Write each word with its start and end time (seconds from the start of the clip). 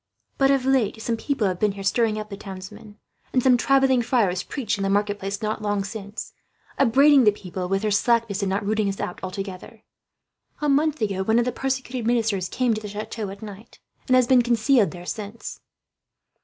But 0.39 0.49
of 0.49 0.65
late 0.65 0.99
some 0.99 1.15
people 1.15 1.45
have 1.45 1.59
been 1.59 1.73
here, 1.73 1.83
stirring 1.83 2.17
up 2.17 2.31
the 2.31 2.35
townsmen; 2.35 2.97
and 3.33 3.43
some 3.43 3.55
travelling 3.55 4.01
friars 4.01 4.41
preached 4.41 4.79
in 4.79 4.83
the 4.83 4.89
marketplace, 4.89 5.43
not 5.43 5.61
long 5.61 5.83
since, 5.83 6.33
upbraiding 6.79 7.23
the 7.23 7.31
people 7.31 7.69
with 7.69 7.83
their 7.83 7.91
slackness 7.91 8.41
in 8.41 8.49
not 8.49 8.65
rooting 8.65 8.89
us 8.89 8.99
out 8.99 9.19
altogether. 9.21 9.83
"A 10.59 10.67
month 10.67 11.03
ago, 11.03 11.21
one 11.21 11.37
of 11.37 11.45
the 11.45 11.51
persecuted 11.51 12.07
ministers 12.07 12.49
came 12.49 12.73
to 12.73 12.81
the 12.81 12.87
chateau 12.87 13.29
at 13.29 13.43
night, 13.43 13.77
and 14.07 14.15
has 14.15 14.25
been 14.25 14.41
concealed 14.41 14.89
there 14.89 15.05
since. 15.05 15.59